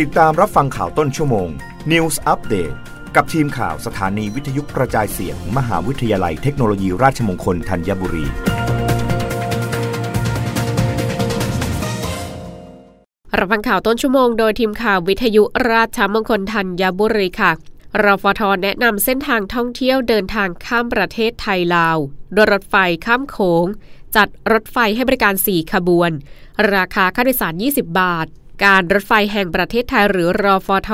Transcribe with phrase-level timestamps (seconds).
[0.00, 1.48] ติดตามรับฟังข่าวต้นชั่วโมง
[1.92, 2.74] News Update
[3.16, 8.26] กับทีมข่าวสถานีวิทยุกระจายเสียง มหาวิทยาลัยเทคโนโลยีราชมงคลธัญบุรี
[13.38, 17.52] รับฟังข่าวต้นชั่วโมงโดยทีมข่าววิทยุราชมงคลธัญบุรีค่ะ
[18.04, 21.98] รฟทแนะนำเส้นทางท่องเที่ยวเดินทางข้ามประเทศไทยลาว
[22.32, 23.66] โดยรถไฟข้ามโขง
[24.16, 26.10] จัดรถไฟให้บริการ 4 ขบวน
[26.74, 28.28] ราคาค่าโดยสาร 20 บาท
[28.64, 30.90] การรถไฟแห่งประเทศไทยหรือรอฟท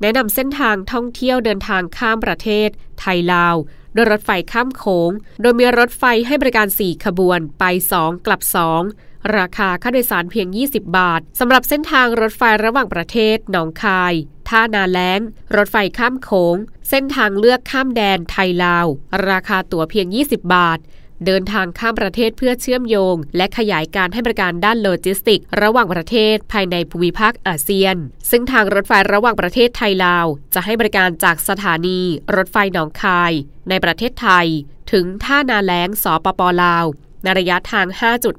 [0.00, 2.68] แนะนำเส้นทางท่องเที่ยวเดินทางข้ามประเทศ
[3.00, 3.56] ไทยลาว
[3.94, 7.64] โดยรถไฟข้ามโขง โดยมีรถไฟให้บริการ 4 ขบวนไป
[7.96, 8.40] 2 กลับ
[8.88, 14.14] 2 ราคาค่าโดยสารเพียง 20 บาทสำหรับเส้นทางรถไฟระหว่างประเทศหนองคาย
[14.48, 15.20] ท่านาแล้ง
[15.56, 16.56] รถไฟข้ามโขง
[16.88, 18.86] เส้นทางเลือกข้ามแดนไทยลาว
[19.28, 20.78] ราคาตั๋วเพียง 20 บาท
[21.24, 27.96] เดินทางข้ามประเทศเพื่อเชื่อมโยง และขยายการให้บริการด้านโลจิสติก ระหว่างประเทศภายในภูมิภาคอาเซียน
[28.30, 32.00] ซึ่งทางรถไฟระหว่างประเทศไทยลาว จะให้บริการจากสถานี
[32.36, 33.32] รถไฟหนองคาย
[33.68, 34.46] ในประเทศไทย
[34.92, 36.84] ถึงท่านาแล้งสปป.ลาว
[37.22, 37.86] ในระยะทาง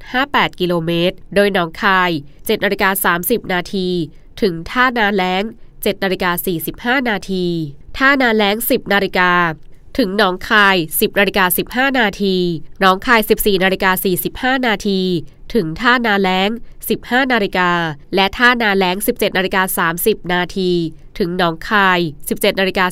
[0.03, 3.89] 5.58 กิโลเมตร โดยหนองคาย 7นาฬิกา30 นาที
[4.41, 5.43] ถึงท่านาแล้ง
[5.73, 7.45] 7นาฬิกา45 นาที
[7.97, 9.31] ท่านาแล้ง 10 นาฬิกา
[9.97, 11.45] ถึงหนองคาย 10นาฬิกา
[11.91, 12.35] 15 นาที
[12.79, 15.01] หนองคาย 14นาฬิกา45 นาที
[15.53, 16.49] ถึงท่านาแล้ง
[16.89, 17.71] 15 นาฬิกา
[18.15, 20.71] และท่านาแล้ง 17 นาฬิกา 30 นาที
[21.17, 22.85] ถึงหนองคาย 17 นาฬิกา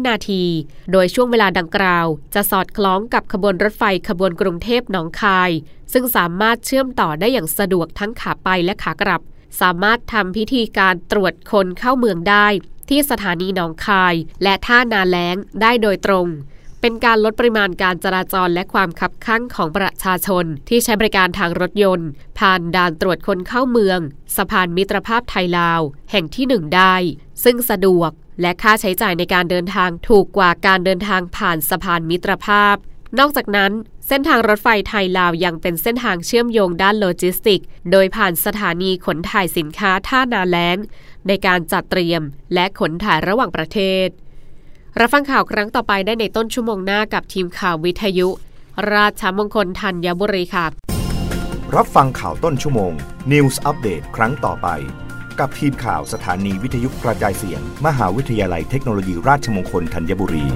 [0.00, 0.44] 45 นาที
[0.92, 5.50] โดยช่วงเวลาดังกล่าว จะสอดคล้องกับขบวนรถไฟขบวนกรุงเทพหนองคาย
[5.92, 9.20] ซึ่งสามารถเชื่อมต่อได้อย่างสะดวกทั้งขาไปและขากลับ
[9.60, 12.46] สามารถทำพิธีการตรวจคนเข้าเมืองได้
[12.92, 16.26] ที่สถานีหนองคาย และท่านาแล้งได้โดยตรง
[16.80, 24.00] เป็นการลดปริมาณการจราจรและความคับข้างของประชาชน ที่ใช้บริการทางรถยนต์ ผ่านด่านตรวจคนเข้าเมือง
[24.36, 26.94] สะพานมิตรภาพไทยลาว แห่งที่หนึ่งได้
[27.44, 32.76] ซึ่งสะดวก และค่าใช้จ่ายในการเดินทางถูกกว่าการเดินทางผ่านสะพานมิตรภาพ
[33.18, 33.72] นอกจากนั้น
[34.08, 40.76] เส้นทางรถไฟไทยลาวยังเป็นเส้นทางเชื่อมโยงด้านโลจิสติก โดยผ่านสถานีขนถ่ายสินค้าท่านาแล้ง
[41.26, 42.22] ในการจัดเตรียม
[42.54, 44.08] และขนถ่ายระหว่างประเทศ
[44.98, 48.28] รับฟังข่าวครั้งต่อไปได้ในต้นชั่วโมงหน้ากับทีมข่าววิทยุ
[48.92, 50.66] ราชมงคลธัญบุรีค่ะ
[51.76, 52.92] รับฟังข่าวต้นชั่วโมง
[53.32, 54.68] News อัปเดตครั้งต่อไป
[55.40, 60.46] กับทีมข่าวสถานีวิทยุกระจายเสียง มหาวิทยาลัยเทคโนโลยีราชมงคลธัญบุรี